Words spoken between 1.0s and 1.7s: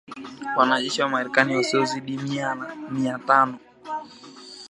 wa Marekani